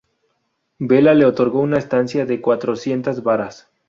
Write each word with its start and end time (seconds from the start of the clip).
Vela 0.79 1.13
le 1.13 1.25
otorgó 1.25 1.59
una 1.59 1.77
estancia 1.77 2.25
de 2.25 2.41
cuatrocientas 2.41 3.21
varas. 3.21 3.69